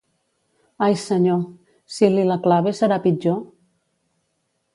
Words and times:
Ai 0.85 0.95
Senyor!, 1.01 1.43
si 1.97 2.09
li 2.15 2.23
la 2.31 2.39
clave 2.47 2.75
serà 2.81 2.99
pitjor? 3.05 3.39